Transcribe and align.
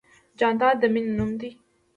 جانداد 0.39 0.75
د 0.81 0.83
مینې 0.93 1.11
نوم 1.17 1.31
دی. 1.39 1.49